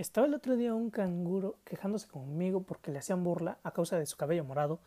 Estaba 0.00 0.26
el 0.26 0.32
otro 0.32 0.56
día 0.56 0.74
un 0.74 0.88
canguro 0.88 1.58
quejándose 1.62 2.08
conmigo 2.08 2.62
porque 2.62 2.90
le 2.90 3.00
hacían 3.00 3.22
burla 3.22 3.58
a 3.62 3.72
causa 3.72 3.98
de 3.98 4.06
su 4.06 4.16
cabello 4.16 4.44
morado, 4.44 4.80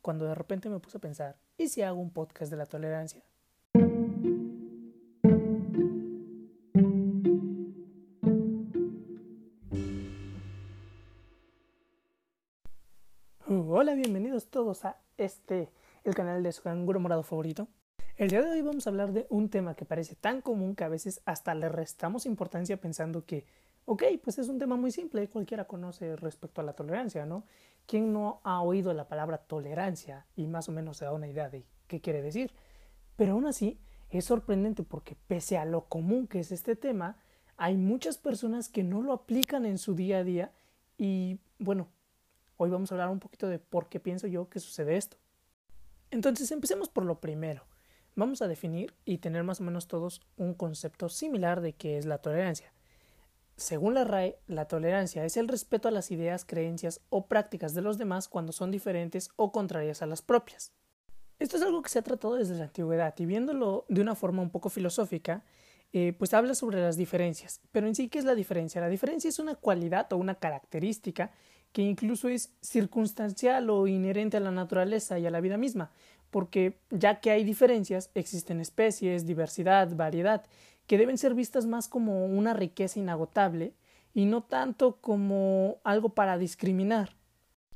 cuando 0.00 0.24
de 0.24 0.34
repente 0.34 0.70
me 0.70 0.78
puse 0.78 0.96
a 0.96 1.02
pensar, 1.02 1.36
¿y 1.58 1.68
si 1.68 1.82
hago 1.82 2.00
un 2.00 2.08
podcast 2.08 2.50
de 2.50 2.56
la 2.56 2.64
tolerancia? 2.64 3.22
Hola, 13.46 13.94
bienvenidos 13.94 14.46
todos 14.46 14.86
a 14.86 14.96
este, 15.18 15.68
el 16.04 16.14
canal 16.14 16.42
de 16.42 16.52
su 16.52 16.62
canguro 16.62 17.00
morado 17.00 17.22
favorito. 17.22 17.68
El 18.16 18.30
día 18.30 18.40
de 18.40 18.48
hoy 18.48 18.62
vamos 18.62 18.86
a 18.86 18.90
hablar 18.90 19.12
de 19.12 19.26
un 19.28 19.50
tema 19.50 19.74
que 19.74 19.84
parece 19.84 20.14
tan 20.14 20.40
común 20.40 20.74
que 20.74 20.84
a 20.84 20.88
veces 20.88 21.20
hasta 21.26 21.54
le 21.54 21.68
restamos 21.68 22.24
importancia 22.24 22.80
pensando 22.80 23.26
que 23.26 23.44
Ok, 23.86 24.02
pues 24.22 24.38
es 24.38 24.48
un 24.48 24.58
tema 24.58 24.76
muy 24.76 24.90
simple, 24.90 25.28
cualquiera 25.28 25.66
conoce 25.66 26.16
respecto 26.16 26.62
a 26.62 26.64
la 26.64 26.72
tolerancia, 26.72 27.26
¿no? 27.26 27.44
¿Quién 27.86 28.14
no 28.14 28.40
ha 28.42 28.62
oído 28.62 28.94
la 28.94 29.08
palabra 29.08 29.38
tolerancia 29.38 30.26
y 30.36 30.46
más 30.46 30.70
o 30.70 30.72
menos 30.72 30.96
se 30.96 31.04
da 31.04 31.12
una 31.12 31.28
idea 31.28 31.50
de 31.50 31.66
qué 31.86 32.00
quiere 32.00 32.22
decir? 32.22 32.54
Pero 33.16 33.32
aún 33.32 33.46
así 33.46 33.78
es 34.08 34.24
sorprendente 34.24 34.84
porque 34.84 35.16
pese 35.26 35.58
a 35.58 35.66
lo 35.66 35.84
común 35.84 36.26
que 36.26 36.40
es 36.40 36.50
este 36.50 36.76
tema, 36.76 37.18
hay 37.58 37.76
muchas 37.76 38.16
personas 38.16 38.70
que 38.70 38.82
no 38.82 39.02
lo 39.02 39.12
aplican 39.12 39.66
en 39.66 39.76
su 39.76 39.94
día 39.94 40.18
a 40.18 40.24
día 40.24 40.52
y 40.96 41.38
bueno, 41.58 41.88
hoy 42.56 42.70
vamos 42.70 42.90
a 42.90 42.94
hablar 42.94 43.10
un 43.10 43.20
poquito 43.20 43.48
de 43.48 43.58
por 43.58 43.90
qué 43.90 44.00
pienso 44.00 44.26
yo 44.26 44.48
que 44.48 44.60
sucede 44.60 44.96
esto. 44.96 45.18
Entonces 46.10 46.50
empecemos 46.52 46.88
por 46.88 47.04
lo 47.04 47.20
primero. 47.20 47.64
Vamos 48.16 48.40
a 48.40 48.48
definir 48.48 48.94
y 49.04 49.18
tener 49.18 49.42
más 49.42 49.60
o 49.60 49.64
menos 49.64 49.88
todos 49.88 50.22
un 50.38 50.54
concepto 50.54 51.10
similar 51.10 51.60
de 51.60 51.74
qué 51.74 51.98
es 51.98 52.06
la 52.06 52.18
tolerancia. 52.18 52.72
Según 53.56 53.94
la 53.94 54.04
RAE, 54.04 54.38
la 54.46 54.66
tolerancia 54.66 55.24
es 55.24 55.36
el 55.36 55.46
respeto 55.46 55.86
a 55.86 55.92
las 55.92 56.10
ideas, 56.10 56.44
creencias 56.44 57.00
o 57.08 57.26
prácticas 57.26 57.72
de 57.74 57.82
los 57.82 57.98
demás 57.98 58.28
cuando 58.28 58.52
son 58.52 58.70
diferentes 58.70 59.30
o 59.36 59.52
contrarias 59.52 60.02
a 60.02 60.06
las 60.06 60.22
propias. 60.22 60.72
Esto 61.38 61.56
es 61.56 61.62
algo 61.62 61.82
que 61.82 61.88
se 61.88 61.98
ha 61.98 62.02
tratado 62.02 62.34
desde 62.34 62.56
la 62.56 62.64
antigüedad 62.64 63.14
y 63.18 63.26
viéndolo 63.26 63.86
de 63.88 64.00
una 64.00 64.14
forma 64.14 64.42
un 64.42 64.50
poco 64.50 64.70
filosófica, 64.70 65.44
eh, 65.92 66.12
pues 66.18 66.34
habla 66.34 66.54
sobre 66.56 66.80
las 66.80 66.96
diferencias. 66.96 67.60
Pero 67.70 67.86
en 67.86 67.94
sí, 67.94 68.08
¿qué 68.08 68.18
es 68.18 68.24
la 68.24 68.34
diferencia? 68.34 68.80
La 68.80 68.88
diferencia 68.88 69.28
es 69.28 69.38
una 69.38 69.54
cualidad 69.54 70.12
o 70.12 70.16
una 70.16 70.34
característica 70.34 71.30
que 71.72 71.82
incluso 71.82 72.28
es 72.28 72.54
circunstancial 72.60 73.70
o 73.70 73.86
inherente 73.86 74.36
a 74.36 74.40
la 74.40 74.50
naturaleza 74.50 75.18
y 75.18 75.26
a 75.26 75.30
la 75.30 75.40
vida 75.40 75.56
misma, 75.56 75.90
porque 76.30 76.78
ya 76.90 77.20
que 77.20 77.30
hay 77.30 77.44
diferencias, 77.44 78.10
existen 78.14 78.60
especies, 78.60 79.26
diversidad, 79.26 79.94
variedad, 79.94 80.44
que 80.86 80.98
deben 80.98 81.18
ser 81.18 81.34
vistas 81.34 81.66
más 81.66 81.88
como 81.88 82.26
una 82.26 82.52
riqueza 82.54 82.98
inagotable 82.98 83.74
y 84.12 84.26
no 84.26 84.42
tanto 84.42 84.96
como 85.00 85.78
algo 85.84 86.10
para 86.10 86.38
discriminar. 86.38 87.16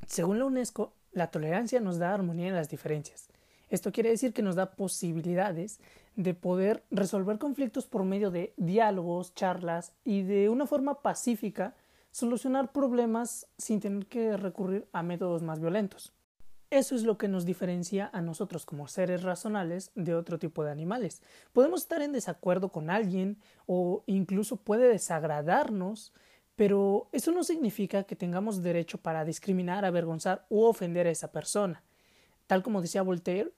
Según 0.06 0.38
la 0.38 0.44
UNESCO, 0.44 0.94
la 1.12 1.30
tolerancia 1.30 1.80
nos 1.80 1.98
da 1.98 2.14
armonía 2.14 2.48
en 2.48 2.54
las 2.54 2.70
diferencias. 2.70 3.28
Esto 3.68 3.92
quiere 3.92 4.10
decir 4.10 4.32
que 4.32 4.42
nos 4.42 4.54
da 4.54 4.72
posibilidades 4.72 5.80
de 6.16 6.34
poder 6.34 6.84
resolver 6.90 7.38
conflictos 7.38 7.86
por 7.86 8.04
medio 8.04 8.30
de 8.30 8.54
diálogos, 8.56 9.34
charlas 9.34 9.92
y 10.04 10.22
de 10.22 10.48
una 10.48 10.66
forma 10.66 11.02
pacífica 11.02 11.74
solucionar 12.10 12.72
problemas 12.72 13.46
sin 13.58 13.80
tener 13.80 14.06
que 14.06 14.36
recurrir 14.36 14.88
a 14.92 15.02
métodos 15.02 15.42
más 15.42 15.60
violentos. 15.60 16.12
Eso 16.70 16.94
es 16.94 17.04
lo 17.04 17.16
que 17.16 17.28
nos 17.28 17.46
diferencia 17.46 18.10
a 18.12 18.20
nosotros 18.20 18.66
como 18.66 18.88
seres 18.88 19.22
racionales 19.22 19.90
de 19.94 20.14
otro 20.14 20.38
tipo 20.38 20.64
de 20.64 20.70
animales. 20.70 21.22
Podemos 21.54 21.80
estar 21.80 22.02
en 22.02 22.12
desacuerdo 22.12 22.68
con 22.70 22.90
alguien 22.90 23.38
o 23.66 24.04
incluso 24.06 24.56
puede 24.56 24.86
desagradarnos, 24.88 26.12
pero 26.56 27.08
eso 27.12 27.32
no 27.32 27.42
significa 27.42 28.02
que 28.02 28.16
tengamos 28.16 28.62
derecho 28.62 28.98
para 28.98 29.24
discriminar, 29.24 29.86
avergonzar 29.86 30.44
u 30.50 30.64
ofender 30.64 31.06
a 31.06 31.10
esa 31.10 31.32
persona. 31.32 31.82
Tal 32.46 32.62
como 32.62 32.82
decía 32.82 33.00
Voltaire, 33.00 33.52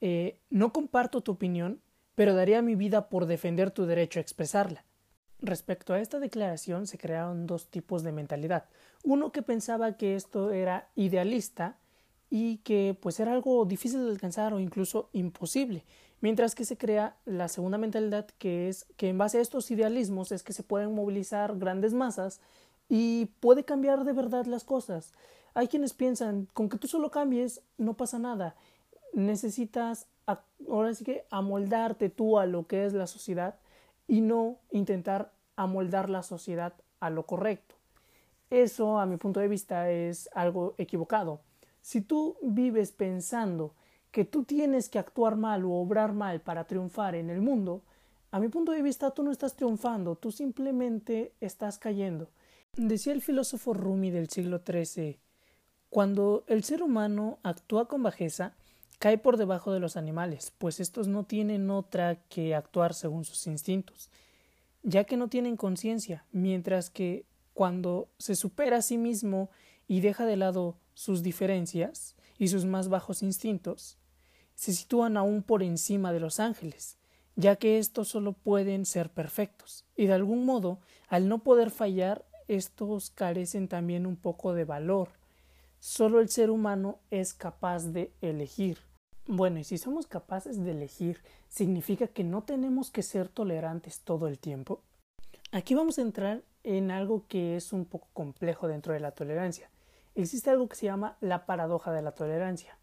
eh, 0.00 0.40
no 0.48 0.72
comparto 0.72 1.20
tu 1.20 1.32
opinión, 1.32 1.82
pero 2.14 2.34
daría 2.34 2.62
mi 2.62 2.76
vida 2.76 3.10
por 3.10 3.26
defender 3.26 3.72
tu 3.72 3.84
derecho 3.84 4.20
a 4.20 4.22
expresarla. 4.22 4.86
Respecto 5.40 5.92
a 5.92 6.00
esta 6.00 6.18
declaración 6.18 6.86
se 6.86 6.96
crearon 6.96 7.46
dos 7.46 7.68
tipos 7.68 8.02
de 8.02 8.12
mentalidad. 8.12 8.64
Uno 9.02 9.32
que 9.32 9.42
pensaba 9.42 9.98
que 9.98 10.14
esto 10.14 10.50
era 10.50 10.88
idealista 10.94 11.76
y 12.30 12.58
que 12.58 12.96
pues 13.00 13.20
era 13.20 13.32
algo 13.32 13.64
difícil 13.64 14.04
de 14.04 14.10
alcanzar 14.10 14.54
o 14.54 14.60
incluso 14.60 15.08
imposible, 15.12 15.84
mientras 16.20 16.54
que 16.54 16.64
se 16.64 16.76
crea 16.76 17.16
la 17.24 17.48
segunda 17.48 17.78
mentalidad 17.78 18.26
que 18.38 18.68
es 18.68 18.86
que 18.96 19.08
en 19.08 19.18
base 19.18 19.38
a 19.38 19.42
estos 19.42 19.70
idealismos 19.70 20.32
es 20.32 20.42
que 20.42 20.52
se 20.52 20.62
pueden 20.62 20.94
movilizar 20.94 21.56
grandes 21.58 21.94
masas 21.94 22.40
y 22.88 23.26
puede 23.40 23.64
cambiar 23.64 24.04
de 24.04 24.12
verdad 24.12 24.46
las 24.46 24.64
cosas. 24.64 25.12
Hay 25.54 25.68
quienes 25.68 25.94
piensan, 25.94 26.48
con 26.52 26.68
que 26.68 26.78
tú 26.78 26.88
solo 26.88 27.10
cambies 27.10 27.62
no 27.78 27.94
pasa 27.94 28.18
nada, 28.18 28.56
necesitas 29.12 30.08
ahora 30.68 30.94
sí 30.94 31.04
que 31.04 31.24
amoldarte 31.30 32.08
tú 32.08 32.38
a 32.38 32.46
lo 32.46 32.66
que 32.66 32.86
es 32.86 32.92
la 32.92 33.06
sociedad 33.06 33.56
y 34.06 34.20
no 34.20 34.58
intentar 34.70 35.32
amoldar 35.56 36.10
la 36.10 36.22
sociedad 36.22 36.74
a 37.00 37.10
lo 37.10 37.26
correcto. 37.26 37.74
Eso, 38.50 38.98
a 38.98 39.06
mi 39.06 39.16
punto 39.16 39.40
de 39.40 39.48
vista, 39.48 39.90
es 39.90 40.28
algo 40.34 40.74
equivocado. 40.78 41.40
Si 41.84 42.00
tú 42.00 42.38
vives 42.40 42.92
pensando 42.92 43.74
que 44.10 44.24
tú 44.24 44.44
tienes 44.44 44.88
que 44.88 44.98
actuar 44.98 45.36
mal 45.36 45.66
o 45.66 45.72
obrar 45.72 46.14
mal 46.14 46.40
para 46.40 46.66
triunfar 46.66 47.14
en 47.14 47.28
el 47.28 47.42
mundo, 47.42 47.82
a 48.30 48.40
mi 48.40 48.48
punto 48.48 48.72
de 48.72 48.80
vista 48.80 49.10
tú 49.10 49.22
no 49.22 49.30
estás 49.30 49.54
triunfando, 49.54 50.16
tú 50.16 50.32
simplemente 50.32 51.34
estás 51.42 51.78
cayendo. 51.78 52.30
Decía 52.74 53.12
el 53.12 53.20
filósofo 53.20 53.74
Rumi 53.74 54.10
del 54.10 54.30
siglo 54.30 54.62
XIII, 54.66 55.18
cuando 55.90 56.44
el 56.46 56.64
ser 56.64 56.82
humano 56.82 57.38
actúa 57.42 57.86
con 57.86 58.02
bajeza, 58.02 58.54
cae 58.98 59.18
por 59.18 59.36
debajo 59.36 59.70
de 59.70 59.80
los 59.80 59.98
animales, 59.98 60.54
pues 60.56 60.80
estos 60.80 61.06
no 61.06 61.24
tienen 61.24 61.68
otra 61.68 62.16
que 62.30 62.54
actuar 62.54 62.94
según 62.94 63.26
sus 63.26 63.46
instintos, 63.46 64.08
ya 64.82 65.04
que 65.04 65.18
no 65.18 65.28
tienen 65.28 65.58
conciencia, 65.58 66.24
mientras 66.32 66.88
que 66.88 67.26
cuando 67.52 68.08
se 68.16 68.36
supera 68.36 68.78
a 68.78 68.82
sí 68.82 68.96
mismo 68.96 69.50
y 69.86 70.00
deja 70.00 70.24
de 70.24 70.36
lado 70.36 70.78
sus 70.94 71.22
diferencias 71.22 72.16
y 72.38 72.48
sus 72.48 72.64
más 72.64 72.88
bajos 72.88 73.22
instintos, 73.22 73.98
se 74.54 74.72
sitúan 74.72 75.16
aún 75.16 75.42
por 75.42 75.62
encima 75.62 76.12
de 76.12 76.20
los 76.20 76.40
ángeles, 76.40 76.96
ya 77.36 77.56
que 77.56 77.78
estos 77.78 78.08
solo 78.08 78.32
pueden 78.32 78.86
ser 78.86 79.10
perfectos, 79.10 79.84
y 79.96 80.06
de 80.06 80.14
algún 80.14 80.44
modo, 80.46 80.78
al 81.08 81.28
no 81.28 81.38
poder 81.38 81.70
fallar, 81.70 82.24
estos 82.48 83.10
carecen 83.10 83.68
también 83.68 84.06
un 84.06 84.16
poco 84.16 84.54
de 84.54 84.64
valor. 84.64 85.08
Solo 85.80 86.20
el 86.20 86.28
ser 86.28 86.50
humano 86.50 86.98
es 87.10 87.34
capaz 87.34 87.86
de 87.86 88.12
elegir. 88.20 88.78
Bueno, 89.26 89.58
y 89.58 89.64
si 89.64 89.78
somos 89.78 90.06
capaces 90.06 90.62
de 90.62 90.70
elegir, 90.70 91.20
¿significa 91.48 92.06
que 92.06 92.24
no 92.24 92.42
tenemos 92.42 92.90
que 92.90 93.02
ser 93.02 93.28
tolerantes 93.28 94.00
todo 94.00 94.28
el 94.28 94.38
tiempo? 94.38 94.80
Aquí 95.50 95.74
vamos 95.74 95.98
a 95.98 96.02
entrar 96.02 96.42
en 96.62 96.90
algo 96.90 97.24
que 97.28 97.56
es 97.56 97.72
un 97.72 97.84
poco 97.84 98.08
complejo 98.12 98.68
dentro 98.68 98.92
de 98.92 99.00
la 99.00 99.12
tolerancia, 99.12 99.70
existe 100.14 100.50
algo 100.50 100.68
que 100.68 100.76
se 100.76 100.86
llama 100.86 101.16
la 101.20 101.46
paradoja 101.46 101.92
de 101.92 102.02
la 102.02 102.12
tolerancia. 102.12 102.78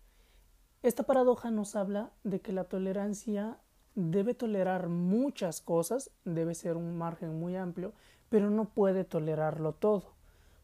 Esta 0.84 1.04
paradoja 1.04 1.52
nos 1.52 1.76
habla 1.76 2.12
de 2.24 2.42
que 2.42 2.54
la 2.54 2.64
tolerancia 2.64 3.58
debe 3.96 4.34
tolerar 4.34 4.90
muchas 4.90 5.62
cosas, 5.62 6.12
debe 6.26 6.56
ser 6.56 6.78
un 6.78 6.98
margen 6.98 7.40
muy 7.40 7.56
amplio, 7.56 7.94
pero 8.30 8.50
no 8.50 8.66
puede 8.66 9.04
tolerarlo 9.04 9.74
todo, 9.74 10.16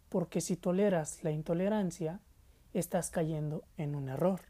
porque 0.09 0.41
si 0.41 0.55
toleras 0.55 1.23
la 1.23 1.31
intolerancia, 1.31 2.21
estás 2.73 3.09
cayendo 3.09 3.63
en 3.77 3.95
un 3.95 4.09
error. 4.09 4.41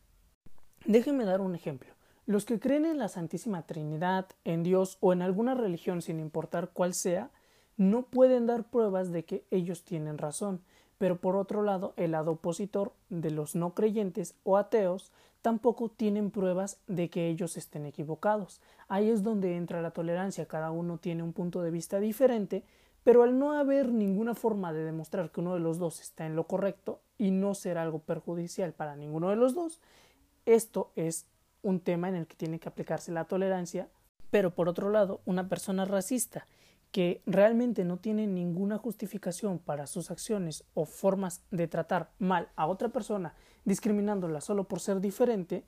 Déjenme 0.86 1.26
dar 1.26 1.42
un 1.42 1.56
ejemplo. 1.56 1.94
Los 2.26 2.46
que 2.46 2.60
creen 2.60 2.86
en 2.86 2.98
la 2.98 3.08
Santísima 3.08 3.66
Trinidad, 3.66 4.28
en 4.44 4.64
Dios 4.64 4.98
o 5.00 5.14
en 5.14 5.22
alguna 5.22 5.56
religión 5.56 6.02
sin 6.02 6.20
importar 6.20 6.72
cuál 6.74 6.94
sea, 6.94 7.32
no 7.78 8.04
pueden 8.04 8.46
dar 8.48 8.70
pruebas 8.70 9.12
de 9.12 9.26
que 9.26 9.48
ellos 9.50 9.84
tienen 9.84 10.18
razón, 10.18 10.62
pero 10.98 11.20
por 11.20 11.36
otro 11.36 11.62
lado, 11.62 11.94
el 11.96 12.12
lado 12.12 12.32
opositor 12.34 12.94
de 13.10 13.32
los 13.32 13.56
no 13.56 13.74
creyentes 13.74 14.36
o 14.44 14.58
ateos 14.58 15.12
tampoco 15.42 15.90
tienen 15.90 16.32
pruebas 16.32 16.80
de 16.88 17.10
que 17.10 17.30
ellos 17.30 17.58
estén 17.58 17.86
equivocados. 17.86 18.62
Ahí 18.88 19.10
es 19.10 19.24
donde 19.24 19.56
entra 19.56 19.82
la 19.82 19.92
tolerancia, 19.92 20.48
cada 20.48 20.72
uno 20.72 20.98
tiene 20.98 21.24
un 21.24 21.34
punto 21.34 21.62
de 21.62 21.72
vista 21.72 22.00
diferente, 22.00 22.64
pero 23.04 23.24
al 23.24 23.40
no 23.40 23.54
haber 23.54 23.92
ninguna 23.92 24.36
forma 24.36 24.74
de 24.74 24.84
demostrar 24.84 25.32
que 25.32 25.40
uno 25.40 25.54
de 25.54 25.60
los 25.60 25.78
dos 25.78 26.02
está 26.02 26.26
en 26.26 26.36
lo 26.36 26.46
correcto 26.46 27.00
y 27.18 27.32
no 27.32 27.54
ser 27.54 27.78
algo 27.78 28.00
perjudicial 28.00 28.74
para 28.74 28.96
ninguno 28.96 29.30
de 29.30 29.38
los 29.38 29.54
dos, 29.54 29.80
esto 30.46 30.92
es 30.96 31.26
un 31.62 31.80
tema 31.80 32.10
en 32.10 32.16
el 32.16 32.28
que 32.28 32.36
tiene 32.36 32.60
que 32.60 32.70
aplicarse 32.70 33.12
la 33.12 33.26
tolerancia, 33.26 33.88
pero 34.32 34.52
por 34.52 34.68
otro 34.68 34.90
lado, 34.90 35.22
una 35.26 35.48
persona 35.48 35.86
racista 35.86 36.46
que 36.92 37.22
realmente 37.26 37.84
no 37.84 37.98
tiene 37.98 38.28
ninguna 38.28 38.78
justificación 38.78 39.60
para 39.60 39.88
sus 39.88 40.10
acciones 40.12 40.64
o 40.74 40.86
formas 40.86 41.44
de 41.52 41.68
tratar 41.68 42.12
mal 42.20 42.50
a 42.56 42.68
otra 42.68 42.90
persona, 42.90 43.34
discriminándola 43.66 44.42
solo 44.42 44.68
por 44.68 44.80
ser 44.80 45.02
diferente, 45.02 45.64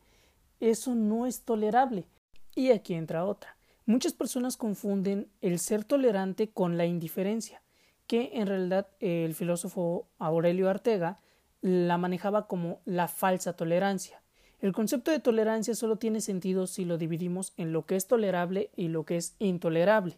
eso 0.60 0.95
no 0.95 1.25
es 1.25 1.44
tolerable. 1.44 2.07
Y 2.56 2.71
aquí 2.71 2.94
entra 2.94 3.25
otra. 3.25 3.57
Muchas 3.86 4.13
personas 4.13 4.57
confunden 4.57 5.30
el 5.42 5.60
ser 5.60 5.83
tolerante 5.83 6.50
con 6.50 6.77
la 6.77 6.86
indiferencia. 6.86 7.62
que 8.10 8.31
en 8.33 8.48
realidad 8.48 8.88
el 9.00 9.36
filósofo 9.36 10.07
Aurelio 10.18 10.68
Artega 10.68 11.18
la 11.62 12.00
manejaba 12.00 12.48
como 12.48 12.81
la 12.83 13.07
falsa 13.07 13.54
tolerancia. 13.54 14.24
El 14.62 14.74
concepto 14.74 15.12
de 15.12 15.19
tolerancia 15.19 15.75
solo 15.75 15.98
tiene 15.98 16.19
sentido 16.19 16.66
si 16.66 16.86
lo 16.86 16.98
dividimos 16.98 17.54
en 17.56 17.71
lo 17.71 17.86
que 17.86 17.95
es 17.95 18.07
tolerable 18.07 18.71
y 18.75 18.88
lo 18.88 19.06
que 19.06 19.18
es 19.18 19.36
intolerable. 19.38 20.18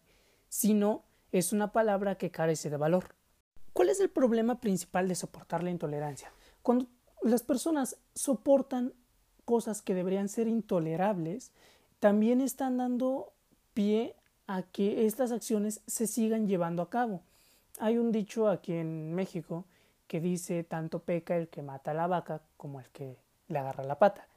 Si 0.51 0.74
no, 0.74 1.06
es 1.31 1.53
una 1.53 1.71
palabra 1.71 2.15
que 2.15 2.30
carece 2.30 2.69
de 2.69 2.75
valor. 2.75 3.15
¿Cuál 3.71 3.88
es 3.88 4.01
el 4.01 4.09
problema 4.09 4.59
principal 4.59 5.07
de 5.07 5.15
soportar 5.15 5.63
la 5.63 5.71
intolerancia? 5.71 6.30
Cuando 6.62 6.88
las 7.21 7.42
personas 7.42 7.95
soportan 8.15 8.92
cosas 9.45 9.81
que 9.81 9.95
deberían 9.95 10.27
ser 10.27 10.50
intolerables, 10.50 11.53
también 12.01 12.42
están 12.42 12.75
dando 12.75 13.31
pie 13.74 14.13
a 14.45 14.63
que 14.63 15.06
estas 15.06 15.31
acciones 15.31 15.80
se 15.88 16.06
sigan 16.06 16.50
llevando 16.50 16.81
a 16.81 16.89
cabo. 16.89 17.21
Hay 17.80 17.98
un 17.98 18.12
dicho 18.12 18.50
aquí 18.50 18.74
en 18.74 19.13
México 19.15 19.63
que 20.07 20.19
dice 20.19 20.65
tanto 20.65 21.00
peca 21.00 21.38
el 21.38 21.48
que 21.48 21.62
mata 21.62 21.92
a 21.92 21.94
la 21.94 22.07
vaca 22.07 22.42
como 22.57 22.81
el 22.81 22.89
que 22.89 23.15
le 23.48 23.57
agarra 23.57 23.86
la 23.86 24.00
pata. 24.00 24.27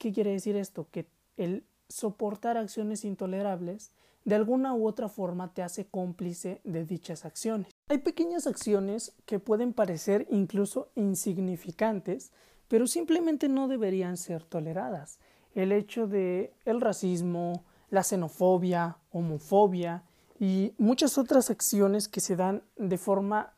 ¿Qué 0.00 0.12
quiere 0.12 0.32
decir 0.32 0.56
esto? 0.56 0.88
Que 0.90 1.06
el 1.36 1.62
soportar 1.88 2.56
acciones 2.56 3.04
intolerables 3.04 3.92
de 4.28 4.34
alguna 4.34 4.74
u 4.74 4.86
otra 4.86 5.08
forma 5.08 5.54
te 5.54 5.62
hace 5.62 5.86
cómplice 5.86 6.60
de 6.62 6.84
dichas 6.84 7.24
acciones. 7.24 7.70
Hay 7.88 7.96
pequeñas 7.96 8.46
acciones 8.46 9.14
que 9.24 9.38
pueden 9.38 9.72
parecer 9.72 10.26
incluso 10.28 10.90
insignificantes, 10.96 12.30
pero 12.68 12.86
simplemente 12.86 13.48
no 13.48 13.68
deberían 13.68 14.18
ser 14.18 14.44
toleradas. 14.44 15.18
El 15.54 15.72
hecho 15.72 16.06
de 16.06 16.52
el 16.66 16.82
racismo, 16.82 17.64
la 17.88 18.02
xenofobia, 18.02 18.98
homofobia 19.12 20.02
y 20.38 20.74
muchas 20.76 21.16
otras 21.16 21.48
acciones 21.48 22.06
que 22.06 22.20
se 22.20 22.36
dan 22.36 22.62
de 22.76 22.98
forma 22.98 23.54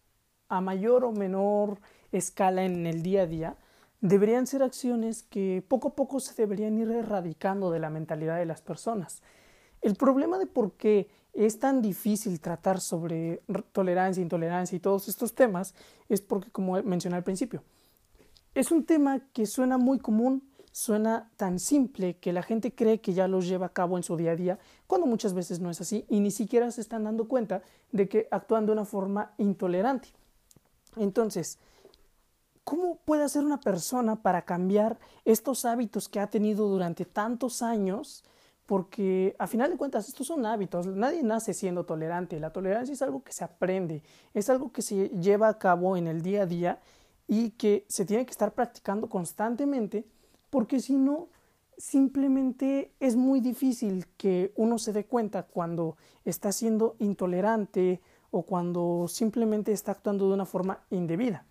a 0.49 0.61
mayor 0.61 1.05
o 1.05 1.11
menor 1.11 1.81
escala 2.13 2.63
en 2.63 2.87
el 2.87 3.03
día 3.03 3.23
a 3.23 3.27
día, 3.27 3.57
deberían 4.01 4.47
ser 4.47 4.63
acciones 4.63 5.25
que 5.25 5.65
poco 5.67 5.89
a 5.89 5.95
poco 5.97 6.21
se 6.21 6.41
deberían 6.41 6.79
ir 6.79 6.93
erradicando 6.93 7.73
de 7.73 7.81
la 7.81 7.91
mentalidad 7.91 8.39
de 8.39 8.47
las 8.47 8.63
personas. 8.63 9.21
El 9.83 9.95
problema 9.97 10.39
de 10.39 10.47
por 10.47 10.73
qué 10.73 11.09
es 11.33 11.59
tan 11.59 11.81
difícil 11.81 12.41
tratar 12.41 12.81
sobre 12.81 13.43
tolerancia, 13.73 14.23
intolerancia 14.23 14.77
y 14.77 14.81
todos 14.81 15.09
estos 15.09 15.35
temas 15.35 15.75
es 16.09 16.21
porque, 16.21 16.51
como 16.51 16.83
mencioné 16.83 17.17
al 17.17 17.25
principio, 17.25 17.63
es 18.55 18.71
un 18.73 18.85
tema 18.85 19.21
que 19.33 19.47
suena 19.47 19.79
muy 19.79 19.99
común, 19.99 20.51
suena 20.73 21.31
tan 21.37 21.59
simple 21.59 22.17
que 22.19 22.33
la 22.33 22.43
gente 22.43 22.75
cree 22.75 23.01
que 23.01 23.13
ya 23.13 23.29
los 23.29 23.47
lleva 23.47 23.67
a 23.67 23.73
cabo 23.73 23.97
en 23.97 24.03
su 24.03 24.17
día 24.17 24.33
a 24.33 24.37
día, 24.37 24.59
cuando 24.87 25.07
muchas 25.07 25.35
veces 25.35 25.61
no 25.61 25.71
es 25.71 25.81
así 25.81 26.05
y 26.09 26.21
ni 26.21 26.31
siquiera 26.31 26.71
se 26.71 26.81
están 26.81 27.05
dando 27.05 27.29
cuenta 27.29 27.63
de 27.93 28.09
que 28.09 28.29
actúan 28.31 28.67
de 28.67 28.73
una 28.73 28.85
forma 28.85 29.33
intolerante. 29.39 30.09
Entonces, 30.97 31.59
¿cómo 32.65 32.97
puede 33.05 33.23
hacer 33.23 33.45
una 33.45 33.61
persona 33.61 34.23
para 34.23 34.43
cambiar 34.43 34.99
estos 35.25 35.65
hábitos 35.65 36.09
que 36.09 36.21
ha 36.21 36.29
tenido 36.29 36.69
durante 36.69 37.05
tantos 37.05 37.63
años? 37.63 38.25
Porque 38.71 39.35
a 39.41 39.49
final 39.49 39.69
de 39.73 39.77
cuentas 39.77 40.07
estos 40.07 40.29
son 40.29 40.47
hábitos, 40.47 40.87
nadie 40.87 41.25
nace 41.25 41.55
siendo 41.55 41.83
tolerante, 41.85 42.39
la 42.39 42.53
tolerancia 42.53 42.93
es 42.93 43.03
algo 43.03 43.25
que 43.25 43.33
se 43.33 43.43
aprende, 43.43 44.05
es 44.33 44.49
algo 44.49 44.71
que 44.71 44.81
se 44.81 45.09
lleva 45.09 45.49
a 45.49 45.59
cabo 45.59 45.97
en 45.97 46.07
el 46.07 46.23
día 46.23 46.43
a 46.43 46.47
día 46.47 46.79
y 47.27 47.51
que 47.51 47.85
se 47.89 48.05
tiene 48.05 48.25
que 48.25 48.31
estar 48.31 48.53
practicando 48.53 49.09
constantemente 49.09 50.07
porque 50.51 50.79
si 50.79 50.95
no, 50.95 51.31
simplemente 51.79 52.93
es 53.01 53.17
muy 53.17 53.41
difícil 53.41 54.07
que 54.17 54.53
uno 54.55 54.79
se 54.79 54.93
dé 54.93 55.05
cuenta 55.05 55.43
cuando 55.43 55.97
está 56.25 56.53
siendo 56.53 56.95
intolerante 57.01 58.01
o 58.31 58.43
cuando 58.43 59.07
simplemente 59.09 59.73
está 59.73 59.91
actuando 59.91 60.29
de 60.29 60.35
una 60.35 60.47
forma 60.47 60.79
indebida. 60.91 61.45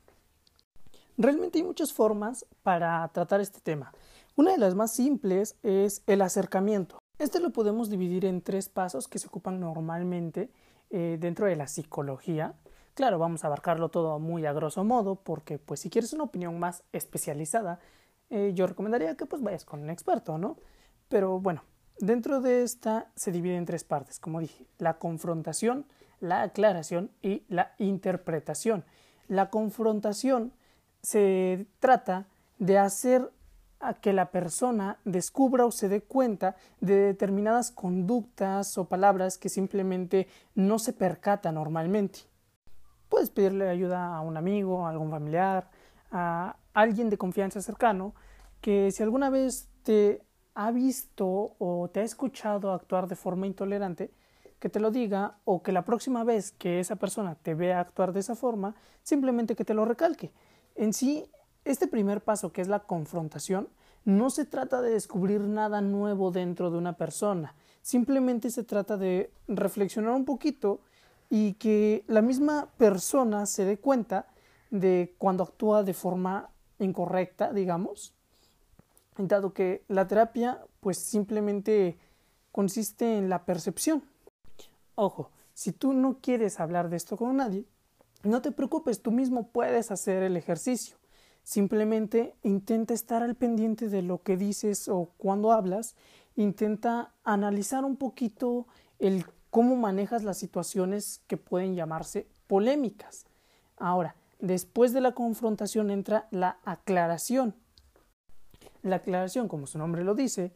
Realmente 1.18 1.58
hay 1.58 1.66
muchas 1.66 1.92
formas 1.92 2.46
para 2.64 3.06
tratar 3.10 3.42
este 3.42 3.60
tema. 3.60 3.92
Una 4.38 4.54
de 4.54 4.58
las 4.58 4.74
más 4.74 4.94
simples 4.94 5.58
es 5.64 6.02
el 6.08 6.22
acercamiento. 6.22 6.99
Este 7.20 7.42
lo 7.42 7.50
podemos 7.50 7.90
dividir 7.90 8.24
en 8.24 8.42
tres 8.42 8.70
pasos 8.70 9.10
que 9.10 9.20
se 9.20 9.28
ocupan 9.28 9.60
normalmente 9.60 10.50
eh, 10.90 11.18
dentro 11.20 11.48
de 11.48 11.58
la 11.58 11.68
psicología. 11.68 12.54
Claro, 12.94 13.20
vamos 13.20 13.44
a 13.44 13.48
abarcarlo 13.48 13.90
todo 13.90 14.20
muy 14.20 14.46
a 14.46 14.54
grosso 14.54 14.86
modo 14.86 15.16
porque 15.16 15.60
pues 15.60 15.82
si 15.82 15.90
quieres 15.90 16.14
una 16.14 16.24
opinión 16.24 16.58
más 16.60 16.84
especializada, 16.94 17.82
eh, 18.30 18.54
yo 18.56 18.68
recomendaría 18.68 19.18
que 19.18 19.26
pues 19.26 19.42
vayas 19.42 19.66
con 19.66 19.82
un 19.82 19.90
experto, 19.90 20.38
¿no? 20.38 20.60
Pero 21.10 21.42
bueno, 21.42 21.64
dentro 22.00 22.40
de 22.40 22.64
esta 22.64 23.12
se 23.16 23.34
divide 23.34 23.58
en 23.58 23.66
tres 23.66 23.84
partes, 23.84 24.18
como 24.18 24.40
dije, 24.40 24.66
la 24.78 24.98
confrontación, 24.98 25.86
la 26.22 26.42
aclaración 26.44 27.12
y 27.22 27.44
la 27.50 27.74
interpretación. 27.80 28.86
La 29.28 29.50
confrontación 29.50 30.54
se 31.02 31.68
trata 31.82 32.28
de 32.60 32.78
hacer 32.78 33.30
a 33.80 33.94
que 33.94 34.14
la 34.14 34.32
persona 34.32 35.00
descubra 35.06 35.66
o 35.66 35.72
se 35.72 35.90
dé 35.90 36.02
cuenta 36.02 36.56
de 36.82 36.96
determinadas 36.96 37.72
conductas 37.72 38.78
o 38.78 38.86
palabras 38.86 39.38
que 39.38 39.50
simplemente 39.50 40.28
no 40.56 40.80
se 40.80 40.94
percata 40.94 41.52
normalmente. 41.52 42.20
Puedes 43.08 43.30
pedirle 43.30 43.70
ayuda 43.70 44.16
a 44.16 44.22
un 44.22 44.38
amigo, 44.38 44.86
a 44.86 44.90
algún 44.90 45.10
familiar, 45.10 45.70
a 46.12 46.58
alguien 46.74 47.10
de 47.10 47.18
confianza 47.18 47.62
cercano, 47.62 48.14
que 48.62 48.92
si 48.92 49.02
alguna 49.04 49.30
vez 49.30 49.70
te 49.84 50.22
ha 50.54 50.72
visto 50.72 51.56
o 51.58 51.90
te 51.90 52.02
ha 52.02 52.04
escuchado 52.04 52.74
actuar 52.74 53.08
de 53.08 53.16
forma 53.16 53.48
intolerante, 53.48 54.12
que 54.60 54.70
te 54.70 54.80
lo 54.80 54.92
diga 54.92 55.38
o 55.46 55.64
que 55.64 55.72
la 55.72 55.86
próxima 55.86 56.24
vez 56.24 56.52
que 56.52 56.80
esa 56.82 56.98
persona 56.98 57.36
te 57.36 57.56
vea 57.56 57.80
actuar 57.80 58.12
de 58.12 58.20
esa 58.20 58.36
forma, 58.36 58.76
simplemente 59.04 59.56
que 59.56 59.64
te 59.64 59.74
lo 59.74 59.86
recalque. 59.86 60.34
En 60.76 60.94
sí, 60.94 61.30
este 61.72 61.88
primer 61.88 62.22
paso, 62.22 62.52
que 62.52 62.62
es 62.62 62.68
la 62.68 62.80
confrontación, 62.80 63.70
no 64.06 64.30
se 64.30 64.46
trata 64.46 64.82
de 64.82 64.92
descubrir 64.92 65.42
nada 65.42 65.82
nuevo 65.82 66.32
dentro 66.32 66.72
de 66.72 66.78
una 66.78 66.98
persona, 66.98 67.54
simplemente 67.82 68.50
se 68.50 68.64
trata 68.64 68.98
de 68.98 69.32
reflexionar 69.48 70.14
un 70.14 70.26
poquito 70.26 70.82
y 71.30 71.54
que 71.54 72.04
la 72.08 72.22
misma 72.22 72.70
persona 72.78 73.46
se 73.46 73.66
dé 73.66 73.78
cuenta 73.78 74.28
de 74.72 75.14
cuando 75.18 75.44
actúa 75.44 75.84
de 75.84 75.94
forma 75.94 76.50
incorrecta, 76.80 77.54
digamos, 77.54 78.14
dado 79.18 79.54
que 79.54 79.84
la 79.88 80.08
terapia 80.08 80.64
pues 80.80 80.98
simplemente 80.98 81.98
consiste 82.52 83.18
en 83.18 83.30
la 83.30 83.46
percepción. 83.46 84.04
Ojo, 84.96 85.32
si 85.54 85.72
tú 85.72 85.94
no 85.94 86.18
quieres 86.22 86.60
hablar 86.60 86.90
de 86.90 86.98
esto 86.98 87.18
con 87.18 87.36
nadie, 87.36 87.66
no 88.24 88.42
te 88.42 88.52
preocupes, 88.52 89.02
tú 89.02 89.12
mismo 89.12 89.48
puedes 89.50 89.92
hacer 89.92 90.24
el 90.24 90.36
ejercicio. 90.36 90.99
Simplemente 91.50 92.36
intenta 92.44 92.94
estar 92.94 93.24
al 93.24 93.34
pendiente 93.34 93.90
de 93.90 94.04
lo 94.04 94.22
que 94.22 94.38
dices 94.38 94.88
o 94.88 95.10
cuando 95.18 95.52
hablas, 95.52 95.96
intenta 96.36 97.16
analizar 97.24 97.86
un 97.86 97.98
poquito 97.98 98.68
el 99.00 99.26
cómo 99.50 99.76
manejas 99.76 100.24
las 100.24 100.38
situaciones 100.38 101.24
que 101.26 101.38
pueden 101.38 101.74
llamarse 101.74 102.28
polémicas. 102.46 103.26
Ahora, 103.78 104.16
después 104.38 104.94
de 104.94 105.02
la 105.02 105.14
confrontación 105.14 105.90
entra 105.90 106.28
la 106.30 106.60
aclaración. 106.66 107.56
La 108.84 108.98
aclaración, 108.98 109.48
como 109.48 109.66
su 109.66 109.80
nombre 109.80 110.04
lo 110.04 110.14
dice, 110.14 110.54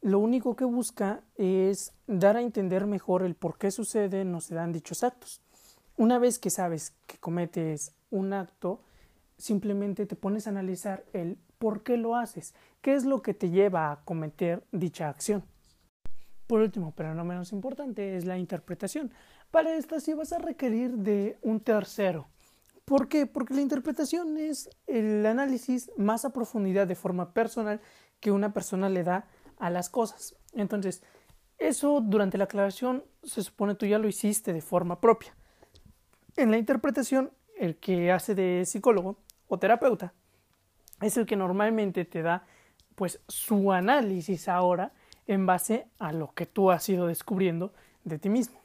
lo 0.00 0.18
único 0.18 0.56
que 0.56 0.64
busca 0.64 1.22
es 1.36 1.92
dar 2.08 2.36
a 2.36 2.42
entender 2.42 2.86
mejor 2.86 3.22
el 3.22 3.36
por 3.36 3.58
qué 3.58 3.70
suceden 3.70 4.34
o 4.34 4.40
se 4.40 4.56
dan 4.56 4.72
dichos 4.72 5.04
actos. 5.04 5.40
Una 5.96 6.18
vez 6.18 6.40
que 6.40 6.50
sabes 6.50 6.94
que 7.06 7.18
cometes 7.18 7.94
un 8.10 8.32
acto, 8.32 8.80
simplemente 9.38 10.06
te 10.06 10.16
pones 10.16 10.46
a 10.46 10.50
analizar 10.50 11.04
el 11.12 11.38
por 11.58 11.82
qué 11.82 11.96
lo 11.96 12.16
haces, 12.16 12.54
qué 12.80 12.94
es 12.94 13.04
lo 13.04 13.22
que 13.22 13.34
te 13.34 13.50
lleva 13.50 13.92
a 13.92 14.04
cometer 14.04 14.64
dicha 14.72 15.08
acción. 15.08 15.44
Por 16.46 16.60
último, 16.60 16.92
pero 16.96 17.14
no 17.14 17.24
menos 17.24 17.52
importante, 17.52 18.16
es 18.16 18.24
la 18.24 18.36
interpretación. 18.36 19.12
Para 19.50 19.74
esta 19.76 20.00
sí 20.00 20.12
vas 20.12 20.32
a 20.32 20.38
requerir 20.38 20.92
de 20.98 21.38
un 21.42 21.60
tercero. 21.60 22.28
¿Por 22.84 23.08
qué? 23.08 23.26
Porque 23.26 23.54
la 23.54 23.60
interpretación 23.60 24.36
es 24.36 24.68
el 24.86 25.24
análisis 25.24 25.90
más 25.96 26.24
a 26.24 26.32
profundidad 26.32 26.86
de 26.86 26.94
forma 26.94 27.32
personal 27.32 27.80
que 28.20 28.32
una 28.32 28.52
persona 28.52 28.88
le 28.88 29.04
da 29.04 29.28
a 29.58 29.70
las 29.70 29.88
cosas. 29.88 30.36
Entonces, 30.52 31.02
eso 31.58 32.00
durante 32.00 32.38
la 32.38 32.44
aclaración 32.44 33.04
se 33.22 33.42
supone 33.42 33.76
tú 33.76 33.86
ya 33.86 33.98
lo 33.98 34.08
hiciste 34.08 34.52
de 34.52 34.60
forma 34.60 35.00
propia. 35.00 35.34
En 36.36 36.50
la 36.50 36.58
interpretación, 36.58 37.30
el 37.62 37.76
que 37.76 38.10
hace 38.10 38.34
de 38.34 38.64
psicólogo 38.66 39.18
o 39.46 39.56
terapeuta 39.56 40.12
es 41.00 41.16
el 41.16 41.26
que 41.26 41.36
normalmente 41.36 42.04
te 42.04 42.20
da 42.22 42.44
pues 42.96 43.20
su 43.28 43.70
análisis 43.70 44.48
ahora 44.48 44.92
en 45.28 45.46
base 45.46 45.86
a 46.00 46.12
lo 46.12 46.34
que 46.34 46.44
tú 46.44 46.72
has 46.72 46.88
ido 46.88 47.06
descubriendo 47.06 47.72
de 48.02 48.18
ti 48.18 48.28
mismo. 48.30 48.60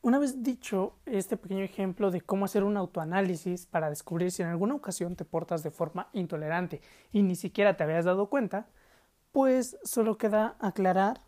Una 0.00 0.20
vez 0.20 0.44
dicho 0.44 0.94
este 1.06 1.36
pequeño 1.36 1.64
ejemplo 1.64 2.12
de 2.12 2.20
cómo 2.20 2.44
hacer 2.44 2.62
un 2.62 2.76
autoanálisis 2.76 3.66
para 3.66 3.90
descubrir 3.90 4.30
si 4.30 4.42
en 4.42 4.48
alguna 4.48 4.76
ocasión 4.76 5.16
te 5.16 5.24
portas 5.24 5.64
de 5.64 5.72
forma 5.72 6.08
intolerante 6.12 6.80
y 7.10 7.22
ni 7.22 7.34
siquiera 7.34 7.76
te 7.76 7.82
habías 7.82 8.04
dado 8.04 8.30
cuenta, 8.30 8.68
pues 9.32 9.76
solo 9.82 10.18
queda 10.18 10.54
aclarar 10.60 11.20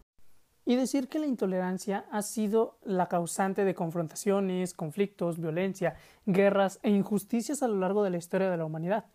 y 0.69 0.77
decir 0.77 1.09
que 1.09 1.19
la 1.19 1.27
intolerancia 1.27 2.05
ha 2.13 2.21
sido 2.21 2.77
la 2.85 3.07
causante 3.07 3.65
de 3.65 3.75
confrontaciones, 3.75 4.75
conflictos, 4.75 5.41
violencia, 5.41 5.97
guerras 6.27 6.79
e 6.83 6.91
injusticias 6.91 7.63
a 7.63 7.69
lo 7.69 7.79
largo 7.79 8.05
de 8.05 8.11
la 8.11 8.19
historia 8.19 8.51
de 8.51 8.59
la 8.59 8.67
humanidad. 8.67 9.07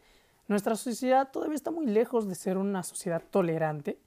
Nuestra 0.48 0.76
sociedad 0.76 1.30
todavía 1.32 1.54
está 1.54 1.70
muy 1.70 1.86
lejos 1.86 2.28
de 2.28 2.34
ser 2.34 2.58
una 2.58 2.82
sociedad 2.82 3.22
tolerante, 3.30 4.00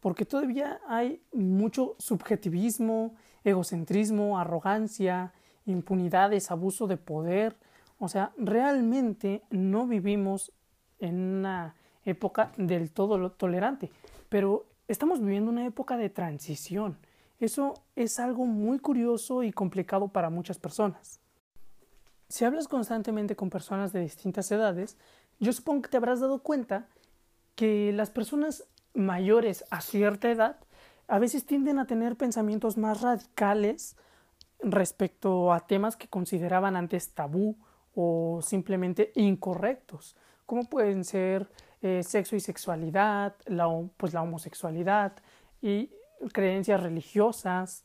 porque 0.00 0.26
todavía 0.26 0.80
hay 0.88 1.22
mucho 1.32 1.94
subjetivismo, 2.00 3.14
egocentrismo, 3.44 4.40
arrogancia, 4.40 5.32
impunidades, 5.66 6.50
abuso 6.50 6.88
de 6.88 6.96
poder. 6.96 7.56
O 8.00 8.08
sea, 8.08 8.32
realmente 8.36 9.44
no 9.50 9.86
vivimos 9.86 10.50
en 10.98 11.20
una 11.20 11.76
época 12.04 12.50
del 12.56 12.90
todo 12.90 13.30
tolerante, 13.30 13.92
pero 14.28 14.69
estamos 14.92 15.20
viviendo 15.20 15.50
una 15.50 15.66
época 15.66 15.96
de 15.96 16.10
transición. 16.10 16.98
Eso 17.38 17.74
es 17.94 18.18
algo 18.18 18.44
muy 18.44 18.80
curioso 18.80 19.42
y 19.44 19.52
complicado 19.52 20.08
para 20.08 20.30
muchas 20.30 20.58
personas. 20.58 21.20
Si 22.28 22.44
hablas 22.44 22.68
constantemente 22.68 23.36
con 23.36 23.50
personas 23.50 23.92
de 23.92 24.00
distintas 24.00 24.50
edades, 24.50 24.96
yo 25.38 25.52
supongo 25.52 25.82
que 25.82 25.88
te 25.90 25.96
habrás 25.96 26.20
dado 26.20 26.42
cuenta 26.42 26.88
que 27.54 27.92
las 27.92 28.10
personas 28.10 28.64
mayores 28.92 29.64
a 29.70 29.80
cierta 29.80 30.30
edad 30.30 30.56
a 31.06 31.18
veces 31.18 31.46
tienden 31.46 31.78
a 31.78 31.86
tener 31.86 32.16
pensamientos 32.16 32.76
más 32.76 33.00
radicales 33.00 33.96
respecto 34.58 35.52
a 35.52 35.66
temas 35.66 35.96
que 35.96 36.08
consideraban 36.08 36.76
antes 36.76 37.14
tabú 37.14 37.56
o 37.94 38.40
simplemente 38.42 39.12
incorrectos, 39.14 40.16
como 40.46 40.64
pueden 40.64 41.04
ser 41.04 41.48
eh, 41.82 42.02
sexo 42.02 42.36
y 42.36 42.40
sexualidad, 42.40 43.34
la, 43.46 43.68
pues 43.96 44.12
la 44.12 44.22
homosexualidad 44.22 45.12
y 45.62 45.90
creencias 46.32 46.82
religiosas. 46.82 47.84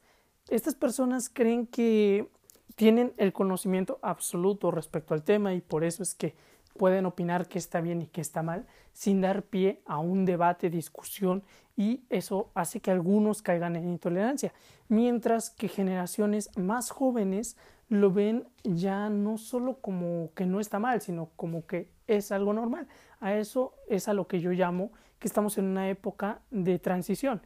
Estas 0.50 0.76
personas 0.76 1.30
creen 1.30 1.68
que 1.68 2.30
tienen 2.76 3.14
el 3.18 3.34
conocimiento 3.34 4.00
absoluto 4.02 4.72
respecto 4.72 5.14
al 5.14 5.24
tema 5.24 5.54
y 5.54 5.62
por 5.62 5.84
eso 5.84 6.04
es 6.04 6.14
que 6.14 6.36
pueden 6.78 7.06
opinar 7.06 7.48
qué 7.48 7.58
está 7.58 7.80
bien 7.80 8.02
y 8.02 8.08
qué 8.08 8.22
está 8.22 8.44
mal 8.44 8.66
sin 8.92 9.22
dar 9.22 9.44
pie 9.44 9.82
a 9.86 9.98
un 9.98 10.26
debate, 10.26 10.70
discusión 10.70 11.44
y 11.78 12.04
eso 12.10 12.52
hace 12.54 12.80
que 12.80 12.92
algunos 12.92 13.42
caigan 13.42 13.76
en 13.76 13.90
intolerancia, 13.90 14.54
mientras 14.88 15.50
que 15.50 15.68
generaciones 15.68 16.50
más 16.58 16.90
jóvenes 16.90 17.58
lo 17.90 18.12
ven 18.12 18.48
ya 18.64 19.10
no 19.10 19.38
solo 19.38 19.78
como 19.80 20.32
que 20.34 20.46
no 20.46 20.60
está 20.60 20.80
mal, 20.80 21.02
sino 21.02 21.30
como 21.36 21.66
que 21.68 21.90
es 22.08 22.32
algo 22.32 22.54
normal. 22.54 22.88
A 23.26 23.34
eso 23.38 23.74
es 23.88 24.08
a 24.08 24.14
lo 24.14 24.28
que 24.28 24.40
yo 24.40 24.52
llamo 24.52 24.92
que 25.18 25.28
estamos 25.28 25.58
en 25.58 25.66
una 25.66 25.90
época 25.90 26.42
de 26.52 26.78
transición. 26.78 27.42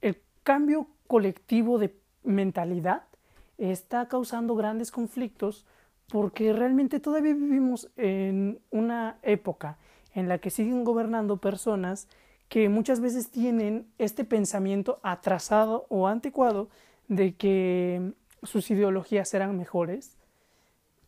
El 0.00 0.22
cambio 0.42 0.86
colectivo 1.06 1.78
de 1.78 1.94
mentalidad 2.24 3.02
está 3.58 4.08
causando 4.08 4.54
grandes 4.54 4.90
conflictos 4.90 5.66
porque 6.10 6.54
realmente 6.54 6.98
todavía 6.98 7.34
vivimos 7.34 7.90
en 7.98 8.58
una 8.70 9.18
época 9.20 9.76
en 10.14 10.30
la 10.30 10.38
que 10.38 10.48
siguen 10.48 10.82
gobernando 10.82 11.36
personas 11.36 12.08
que 12.48 12.70
muchas 12.70 13.00
veces 13.00 13.30
tienen 13.30 13.86
este 13.98 14.24
pensamiento 14.24 14.98
atrasado 15.02 15.84
o 15.90 16.08
anticuado 16.08 16.70
de 17.08 17.34
que 17.34 18.14
sus 18.44 18.70
ideologías 18.70 19.34
eran 19.34 19.58
mejores, 19.58 20.16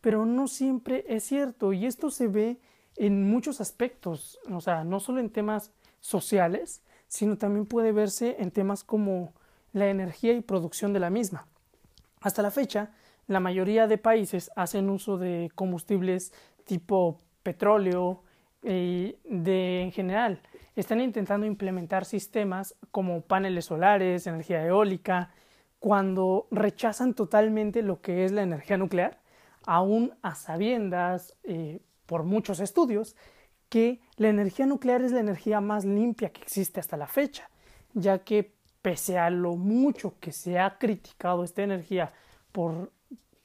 pero 0.03 0.27
no 0.27 0.47
siempre 0.47 1.07
es 1.09 1.25
cierto 1.25 1.73
y 1.73 1.87
esto 1.87 2.11
se 2.11 2.29
ve 2.29 2.59
en 2.97 3.29
muchos 3.31 3.61
aspectos, 3.61 4.39
o 4.51 4.61
sea, 4.61 4.85
no 4.85 5.01
solo 5.01 5.21
en 5.21 5.31
temas 5.31 5.73
sociales, 6.01 6.83
sino 7.09 7.37
también 7.39 7.67
puede 7.67 7.93
verse 7.93 8.37
en 8.39 8.51
temas 8.51 8.85
como 8.85 9.33
la 9.73 9.89
energía 9.89 10.33
y 10.33 10.41
producción 10.41 10.93
de 10.93 11.01
la 11.01 11.11
misma. 11.11 11.47
Hasta 12.21 12.43
la 12.43 12.51
fecha, 12.51 12.91
la 13.27 13.41
mayoría 13.41 13.87
de 13.87 13.99
países 13.99 14.51
hacen 14.57 14.91
uso 14.91 15.17
de 15.17 15.51
combustibles 15.55 16.33
tipo 16.65 17.19
petróleo 17.43 18.23
y 18.63 19.17
de 19.25 19.83
en 19.83 19.93
general 19.93 20.41
están 20.77 21.01
intentando 21.01 21.47
implementar 21.47 22.05
sistemas 22.05 22.75
como 22.91 23.23
paneles 23.23 23.67
solares, 23.67 24.27
energía 24.27 24.65
eólica, 24.65 25.31
cuando 25.79 26.47
rechazan 26.51 27.15
totalmente 27.15 27.83
lo 27.83 28.01
que 28.01 28.25
es 28.25 28.33
la 28.33 28.43
energía 28.43 28.77
nuclear, 28.77 29.19
aún 29.67 30.15
a 30.23 30.35
sabiendas 30.35 31.35
eh, 31.43 31.81
por 32.11 32.25
muchos 32.25 32.59
estudios 32.59 33.15
que 33.69 34.01
la 34.17 34.31
energía 34.31 34.67
nuclear 34.67 35.01
es 35.01 35.13
la 35.13 35.21
energía 35.21 35.61
más 35.61 35.85
limpia 35.85 36.33
que 36.33 36.43
existe 36.43 36.81
hasta 36.81 36.97
la 36.97 37.07
fecha, 37.07 37.49
ya 37.95 38.25
que 38.25 38.53
pese 38.83 39.17
a 39.17 39.31
lo 39.31 39.55
mucho 39.55 40.15
que 40.19 40.33
se 40.33 40.59
ha 40.59 40.77
criticado 40.77 41.45
esta 41.45 41.63
energía 41.63 42.13
por 42.51 42.91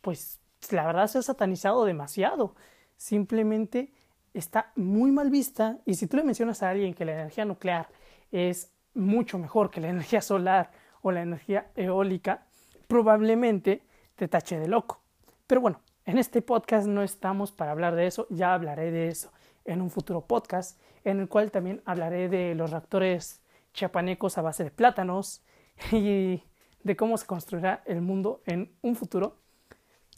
pues 0.01 0.39
la 0.71 0.83
verdad 0.83 1.05
se 1.05 1.19
ha 1.19 1.21
satanizado 1.21 1.85
demasiado. 1.85 2.55
Simplemente 2.97 3.93
está 4.33 4.71
muy 4.75 5.11
mal 5.11 5.29
vista 5.29 5.77
y 5.85 5.93
si 5.93 6.07
tú 6.07 6.17
le 6.17 6.23
mencionas 6.23 6.63
a 6.63 6.71
alguien 6.71 6.95
que 6.95 7.05
la 7.05 7.13
energía 7.13 7.45
nuclear 7.45 7.89
es 8.31 8.71
mucho 8.95 9.37
mejor 9.37 9.69
que 9.69 9.79
la 9.79 9.89
energía 9.89 10.21
solar 10.21 10.71
o 11.03 11.11
la 11.11 11.21
energía 11.21 11.69
eólica, 11.75 12.47
probablemente 12.87 13.83
te 14.15 14.27
tache 14.27 14.57
de 14.57 14.67
loco. 14.67 15.03
Pero 15.45 15.61
bueno, 15.61 15.81
en 16.05 16.17
este 16.17 16.41
podcast 16.41 16.87
no 16.87 17.03
estamos 17.03 17.51
para 17.51 17.71
hablar 17.71 17.95
de 17.95 18.07
eso, 18.07 18.27
ya 18.29 18.53
hablaré 18.53 18.91
de 18.91 19.07
eso 19.07 19.31
en 19.65 19.81
un 19.81 19.89
futuro 19.89 20.21
podcast, 20.21 20.79
en 21.03 21.19
el 21.19 21.27
cual 21.27 21.51
también 21.51 21.81
hablaré 21.85 22.29
de 22.29 22.55
los 22.55 22.71
reactores 22.71 23.41
chiapanecos 23.73 24.37
a 24.37 24.41
base 24.41 24.63
de 24.63 24.71
plátanos 24.71 25.43
y 25.91 26.43
de 26.83 26.95
cómo 26.95 27.17
se 27.17 27.25
construirá 27.25 27.83
el 27.85 28.01
mundo 28.01 28.41
en 28.45 28.75
un 28.81 28.95
futuro 28.95 29.37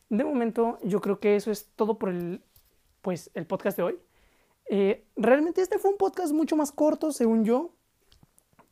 de 0.10 0.24
momento, 0.24 0.78
yo 0.84 1.02
creo 1.02 1.20
que 1.20 1.36
eso 1.36 1.52
es 1.52 1.70
todo 1.76 1.98
por 1.98 2.10
el, 2.10 2.42
pues, 3.02 3.30
el 3.34 3.46
podcast 3.46 3.78
de 3.78 3.84
hoy. 3.84 4.00
Eh, 4.70 5.06
realmente 5.16 5.62
este 5.62 5.80
fue 5.80 5.92
un 5.92 5.98
podcast 5.98 6.34
mucho 6.34 6.56
más 6.56 6.72
corto, 6.72 7.12
según 7.12 7.46
yo, 7.46 7.74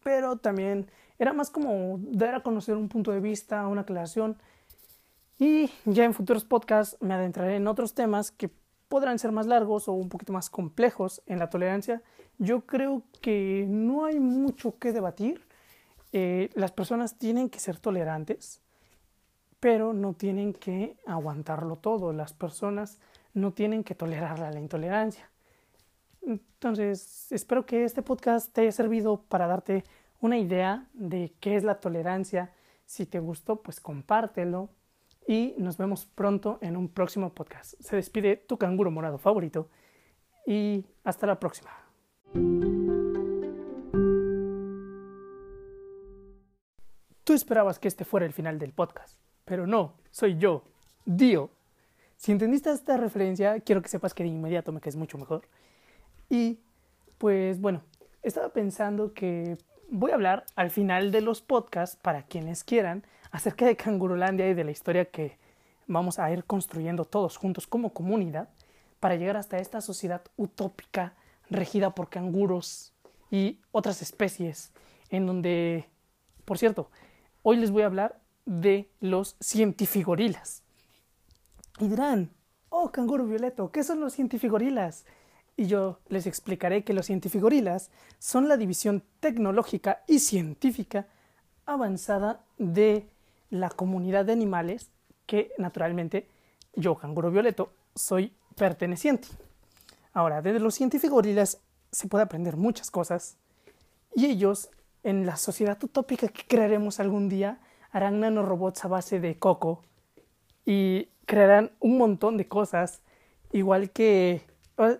pero 0.04 0.38
también 0.38 0.90
era 1.20 1.34
más 1.34 1.50
como 1.50 1.98
dar 2.00 2.36
a 2.36 2.44
conocer 2.44 2.76
un 2.76 2.90
punto 2.90 3.12
de 3.12 3.20
vista, 3.20 3.68
una 3.68 3.82
aclaración. 3.82 4.38
Y 5.38 5.70
ya 5.86 6.06
en 6.06 6.14
futuros 6.14 6.46
podcasts 6.46 6.98
me 7.02 7.14
adentraré 7.14 7.58
en 7.58 7.68
otros 7.68 7.94
temas 7.94 8.32
que 8.32 8.50
podrán 8.88 9.20
ser 9.20 9.32
más 9.32 9.48
largos 9.48 9.88
o 9.88 9.94
un 9.94 10.10
poquito 10.10 10.32
más 10.32 10.50
complejos 10.50 11.22
en 11.26 11.40
la 11.40 11.50
tolerancia. 11.50 12.02
Yo 12.38 12.66
creo 12.66 13.04
que 13.22 13.66
no 13.68 14.06
hay 14.06 14.20
mucho 14.20 14.78
que 14.80 14.94
debatir. 14.94 15.46
Eh, 16.14 16.50
las 16.54 16.72
personas 16.72 17.18
tienen 17.18 17.50
que 17.50 17.60
ser 17.60 17.80
tolerantes 17.80 18.62
pero 19.66 19.94
no 19.94 20.14
tienen 20.14 20.54
que 20.54 20.96
aguantarlo 21.08 21.78
todo. 21.78 22.14
Las 22.14 22.34
personas 22.34 23.00
no 23.34 23.52
tienen 23.52 23.84
que 23.84 23.96
tolerar 23.96 24.38
la 24.38 24.60
intolerancia. 24.60 25.28
Entonces, 26.22 27.32
espero 27.32 27.66
que 27.66 27.84
este 27.84 28.04
podcast 28.04 28.54
te 28.54 28.62
haya 28.62 28.72
servido 28.72 29.24
para 29.24 29.48
darte 29.48 29.84
una 30.22 30.38
idea 30.38 30.88
de 30.94 31.34
qué 31.40 31.56
es 31.56 31.64
la 31.64 31.80
tolerancia. 31.80 32.54
Si 32.86 33.08
te 33.08 33.20
gustó, 33.20 33.64
pues 33.64 33.80
compártelo 33.80 34.70
y 35.28 35.56
nos 35.58 35.78
vemos 35.78 36.06
pronto 36.06 36.60
en 36.62 36.78
un 36.78 36.90
próximo 36.90 37.34
podcast. 37.34 37.74
Se 37.80 37.96
despide 37.96 38.38
tu 38.38 38.58
canguro 38.58 38.92
morado 38.92 39.18
favorito 39.18 39.70
y 40.46 40.86
hasta 41.04 41.28
la 41.28 41.40
próxima. 41.40 41.72
Tú 47.24 47.34
esperabas 47.34 47.80
que 47.80 47.88
este 47.88 48.06
fuera 48.06 48.26
el 48.26 48.34
final 48.34 48.60
del 48.60 48.72
podcast 48.72 49.18
pero 49.46 49.68
no, 49.68 49.94
soy 50.12 50.38
yo, 50.38 50.64
Dio. 51.06 51.52
Si 52.18 52.32
entendiste 52.32 52.72
esta 52.72 52.98
referencia, 52.98 53.60
quiero 53.60 53.82
que 53.82 53.90
sepas 53.90 54.14
que 54.14 54.24
de 54.24 54.30
inmediato 54.30 54.72
me 54.72 54.82
caes 54.82 54.96
mucho 54.96 55.18
mejor. 55.18 55.48
Y 56.30 56.60
pues 57.20 57.62
bueno, 57.62 57.84
estaba 58.24 58.50
pensando 58.50 59.14
que 59.14 59.58
voy 59.90 60.12
a 60.12 60.16
hablar 60.16 60.46
al 60.56 60.72
final 60.72 61.12
de 61.12 61.22
los 61.22 61.42
podcasts, 61.42 61.96
para 61.96 62.24
quienes 62.24 62.64
quieran, 62.64 63.06
acerca 63.36 63.66
de 63.66 63.76
Cangurolandia 63.76 64.48
y 64.48 64.54
de 64.54 64.64
la 64.64 64.72
historia 64.72 65.12
que 65.12 65.38
vamos 65.88 66.20
a 66.20 66.32
ir 66.32 66.46
construyendo 66.46 67.04
todos 67.04 67.36
juntos 67.36 67.68
como 67.68 67.90
comunidad 67.94 68.48
para 69.02 69.18
llegar 69.18 69.36
hasta 69.36 69.58
esta 69.58 69.82
sociedad 69.82 70.22
utópica 70.38 71.16
regida 71.50 71.94
por 71.94 72.08
canguros 72.08 72.94
y 73.30 73.60
otras 73.74 74.02
especies, 74.02 74.72
en 75.10 75.28
donde, 75.28 75.90
por 76.46 76.58
cierto, 76.58 76.90
hoy 77.44 77.58
les 77.58 77.72
voy 77.72 77.82
a 77.82 77.88
hablar 77.88 78.22
de 78.46 78.90
los 79.02 79.36
cientifigorilas. 79.44 80.64
Y 81.80 81.90
dirán, 81.90 82.32
oh, 82.70 82.90
canguro 82.90 83.26
violeto, 83.26 83.70
¿qué 83.70 83.84
son 83.84 84.00
los 84.00 84.16
cientifigorilas? 84.16 85.06
Y 85.58 85.66
yo 85.66 86.00
les 86.08 86.26
explicaré 86.26 86.86
que 86.86 86.94
los 86.94 87.08
cientifigorilas 87.08 87.92
son 88.18 88.48
la 88.48 88.56
división 88.56 89.04
tecnológica 89.20 90.06
y 90.08 90.20
científica 90.20 91.08
avanzada 91.66 92.46
de 92.58 93.10
la 93.50 93.70
comunidad 93.70 94.26
de 94.26 94.34
animales 94.34 94.90
que 95.26 95.52
naturalmente 95.58 96.28
yo, 96.76 96.96
canguro 96.96 97.32
violeto, 97.32 97.72
soy 97.96 98.34
perteneciente. 98.56 99.28
Ahora, 100.14 100.42
de 100.42 100.60
los 100.60 100.76
cientifigorilas 100.76 101.62
se 101.92 102.08
puede 102.08 102.24
aprender 102.24 102.58
muchas 102.58 102.92
cosas 102.92 103.38
y 104.14 104.26
ellos 104.26 104.70
en 105.04 105.26
la 105.26 105.38
sociedad 105.38 105.82
utópica 105.84 106.28
que 106.30 106.44
crearemos 106.48 107.00
algún 107.00 107.30
día, 107.30 107.60
harán 107.92 108.20
nanorobots 108.20 108.84
a 108.86 108.88
base 108.88 109.20
de 109.20 109.38
coco 109.38 109.84
y 110.66 111.10
crearán 111.26 111.72
un 111.80 111.98
montón 111.98 112.38
de 112.38 112.48
cosas, 112.48 113.02
igual 113.52 113.92
que 113.92 114.42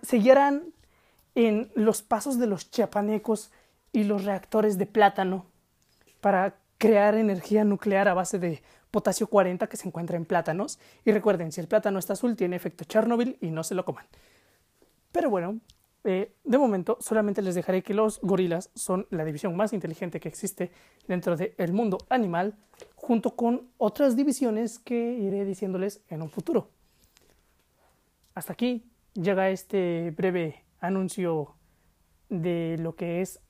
seguirán 0.02 0.72
en 1.34 1.70
los 1.74 2.02
pasos 2.02 2.38
de 2.38 2.46
los 2.46 2.70
chiapanecos 2.70 3.50
y 3.92 4.04
los 4.04 4.24
reactores 4.24 4.78
de 4.78 4.86
plátano 4.86 5.46
para 6.20 6.56
crear 6.78 7.14
energía 7.14 7.64
nuclear 7.64 8.08
a 8.08 8.14
base 8.14 8.38
de 8.38 8.62
potasio 8.90 9.26
40 9.26 9.66
que 9.66 9.76
se 9.76 9.86
encuentra 9.88 10.16
en 10.16 10.24
plátanos. 10.24 10.78
Y 11.04 11.12
recuerden, 11.12 11.52
si 11.52 11.60
el 11.60 11.68
plátano 11.68 11.98
está 11.98 12.14
azul 12.14 12.36
tiene 12.36 12.56
efecto 12.56 12.84
Chernobyl 12.84 13.36
y 13.40 13.50
no 13.50 13.62
se 13.62 13.74
lo 13.74 13.84
coman. 13.84 14.06
Pero 15.12 15.30
bueno, 15.30 15.60
eh, 16.04 16.32
de 16.44 16.58
momento 16.58 16.98
solamente 17.00 17.42
les 17.42 17.56
dejaré 17.56 17.82
que 17.82 17.92
los 17.92 18.20
gorilas 18.20 18.70
son 18.74 19.08
la 19.10 19.24
división 19.24 19.56
más 19.56 19.72
inteligente 19.72 20.20
que 20.20 20.28
existe 20.28 20.70
dentro 21.08 21.36
del 21.36 21.72
mundo 21.72 21.98
animal, 22.08 22.54
junto 22.94 23.34
con 23.34 23.68
otras 23.76 24.14
divisiones 24.14 24.78
que 24.78 25.14
iré 25.14 25.44
diciéndoles 25.44 26.00
en 26.08 26.22
un 26.22 26.30
futuro. 26.30 26.70
Hasta 28.34 28.52
aquí 28.52 28.84
llega 29.14 29.50
este 29.50 30.12
breve 30.16 30.62
anuncio 30.78 31.56
de 32.28 32.76
lo 32.78 32.94
que 32.94 33.20
es 33.20 33.40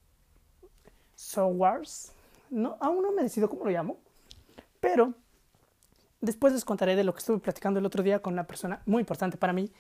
So 1.15 1.49
Wars. 1.49 2.16
No, 2.51 2.77
aún 2.81 3.03
no 3.03 3.13
me 3.13 3.23
decido 3.23 3.49
cómo 3.49 3.65
lo 3.65 3.71
llamo, 3.71 3.99
pero 4.81 5.15
después 6.21 6.53
les 6.53 6.65
contaré 6.65 6.97
de 6.97 7.05
lo 7.05 7.13
que 7.13 7.19
estuve 7.21 7.39
platicando 7.39 7.81
el 7.81 7.87
otro 7.87 8.03
día 8.03 8.21
con 8.21 8.33
una 8.33 8.47
persona 8.47 8.83
muy 8.87 9.01
importante 9.01 9.37
para 9.37 9.53
mí 9.53 9.73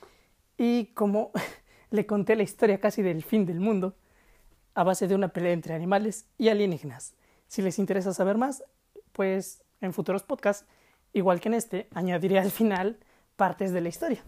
y 0.59 0.87
cómo 0.95 1.31
le 1.91 2.07
conté 2.07 2.37
la 2.37 2.43
historia 2.43 2.81
casi 2.81 3.03
del 3.03 3.23
fin 3.23 3.47
del 3.47 3.61
mundo 3.61 3.97
a 4.75 4.85
base 4.85 5.09
de 5.09 5.15
una 5.15 5.29
pelea 5.29 5.53
entre 5.53 5.75
animales 5.75 6.27
y 6.39 6.49
alienígenas. 6.49 7.15
Si 7.49 7.63
les 7.63 7.79
interesa 7.79 8.13
saber 8.13 8.37
más, 8.37 8.65
pues 9.13 9.63
en 9.81 9.93
futuros 9.93 10.23
podcasts, 10.23 10.67
igual 11.13 11.41
que 11.41 11.49
en 11.49 11.55
este, 11.55 11.89
añadiré 11.95 12.39
al 12.39 12.51
final 12.51 12.99
partes 13.37 13.73
de 13.73 13.81
la 13.81 13.89
historia. 13.89 14.23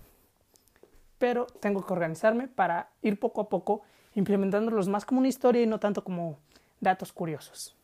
Pero 1.18 1.46
tengo 1.46 1.84
que 1.84 1.92
organizarme 1.92 2.48
para 2.48 2.90
ir 3.02 3.18
poco 3.18 3.42
a 3.42 3.48
poco 3.48 3.82
implementándolos 4.14 4.88
más 4.88 5.04
como 5.04 5.20
una 5.20 5.28
historia 5.28 5.62
y 5.62 5.66
no 5.66 5.80
tanto 5.80 6.02
como 6.02 6.38
datos 6.80 7.12
curiosos. 7.12 7.77